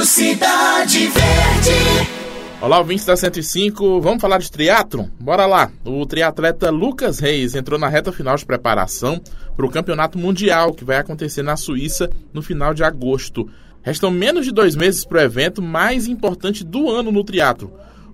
[0.00, 2.08] Rádio Cidade Verde.
[2.58, 5.08] Olá, ouvintes da 105, vamos falar de triatlon?
[5.20, 5.70] Bora lá!
[5.84, 9.20] O triatleta Lucas Reis entrou na reta final de preparação
[9.54, 13.46] para o Campeonato Mundial, que vai acontecer na Suíça no final de agosto.
[13.82, 17.70] Restam menos de dois meses para o evento mais importante do ano no triatlo.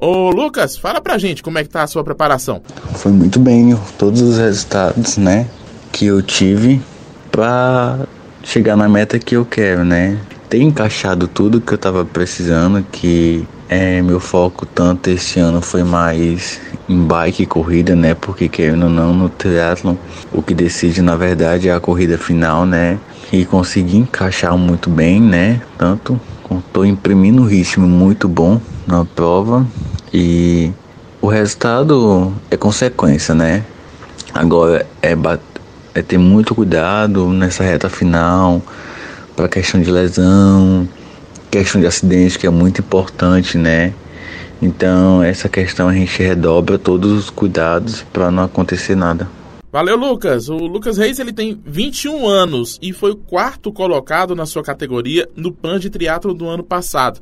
[0.00, 2.60] Ô Lucas, fala pra gente como é que tá a sua preparação.
[2.94, 5.46] Foi muito bem, todos os resultados, né,
[5.92, 6.82] que eu tive
[7.30, 8.00] para
[8.42, 10.18] chegar na meta que eu quero, né?
[10.48, 15.84] Ter encaixado tudo que eu tava precisando, que é meu foco tanto esse ano foi
[15.84, 16.58] mais
[16.88, 18.14] em bike e corrida, né?
[18.14, 19.94] Porque querendo ou não, no triatlon,
[20.32, 22.98] o que decide na verdade é a corrida final, né?
[23.30, 25.60] E consegui encaixar muito bem, né?
[25.76, 26.18] Tanto
[26.66, 29.66] estou imprimindo um ritmo muito bom na prova
[30.14, 30.72] e
[31.20, 33.64] o resultado é consequência, né?
[34.32, 35.14] Agora é,
[35.94, 38.62] é ter muito cuidado nessa reta final
[39.38, 40.88] para questão de lesão,
[41.48, 43.94] questão de acidente que é muito importante, né?
[44.60, 49.28] Então essa questão a gente redobra todos os cuidados para não acontecer nada.
[49.70, 50.48] Valeu, Lucas.
[50.48, 55.28] O Lucas Reis ele tem 21 anos e foi o quarto colocado na sua categoria
[55.36, 57.20] no PAN de triatlo do ano passado.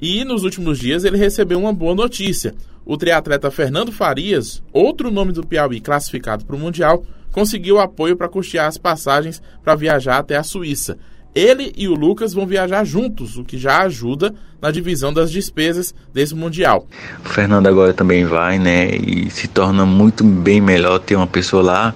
[0.00, 2.54] E nos últimos dias ele recebeu uma boa notícia.
[2.84, 8.28] O triatleta Fernando Farias, outro nome do Piauí classificado para o Mundial, conseguiu apoio para
[8.28, 10.96] custear as passagens para viajar até a Suíça.
[11.36, 15.94] Ele e o Lucas vão viajar juntos, o que já ajuda na divisão das despesas
[16.12, 16.86] desse Mundial.
[17.22, 18.88] O Fernando agora também vai, né?
[18.96, 21.94] E se torna muito bem melhor ter uma pessoa lá.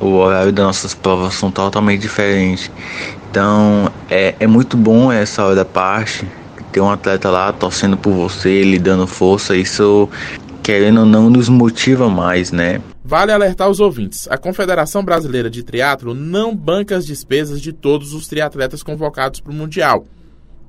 [0.00, 2.70] O horário das nossas provas são totalmente diferentes.
[3.30, 6.26] Então é, é muito bom essa hora da parte
[6.72, 10.08] ter um atleta lá torcendo por você, lhe dando força, isso
[10.62, 12.80] querendo ou não nos motiva mais, né?
[13.12, 18.14] Vale alertar os ouvintes: a Confederação Brasileira de Triatlo não banca as despesas de todos
[18.14, 20.06] os triatletas convocados para o Mundial.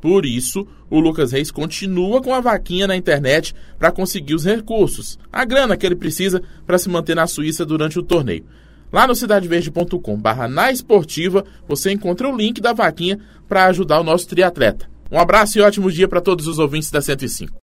[0.02, 5.18] Por isso, o Lucas Reis continua com a vaquinha na internet para conseguir os recursos,
[5.32, 8.44] a grana que ele precisa para se manter na Suíça durante o torneio.
[8.92, 14.28] Lá no cidadeverde.com/barra na esportiva você encontra o link da vaquinha para ajudar o nosso
[14.28, 14.90] triatleta.
[15.10, 17.64] Um abraço e ótimo dia para todos os ouvintes da 105.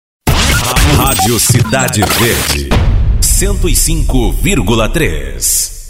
[0.97, 2.69] Rádio Cidade Verde,
[3.43, 5.82] 105,3.